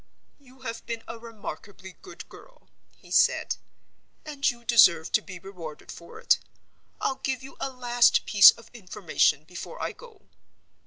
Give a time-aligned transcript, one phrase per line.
[0.39, 3.57] "You have been a remarkably good girl," he said,
[4.25, 6.39] "and you deserve to be rewarded for it.
[6.99, 10.23] I'll give you a last piece of information before I go.